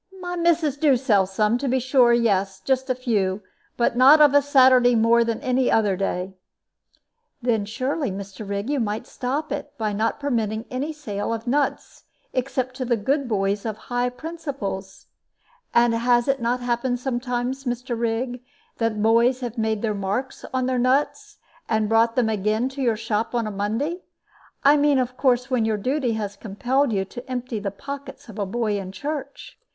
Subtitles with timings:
[0.19, 3.43] "My missus do sell some, to be sure; yes, just a few.
[3.77, 6.33] But not of a Saturday more than any other day."
[7.39, 8.49] "Then surely, Mr.
[8.49, 13.27] Rigg, you might stop it, by not permitting any sale of nuts except to good
[13.29, 15.05] boys of high principles.
[15.71, 17.95] And has it not happened sometimes, Mr.
[17.95, 18.41] Rigg,
[18.79, 21.37] that boys have made marks on their nuts,
[21.69, 23.99] and bought them again at your shop on a Monday?
[24.63, 28.39] I mean, of course, when your duty has compelled you to empty the pockets of
[28.39, 29.59] a boy in church."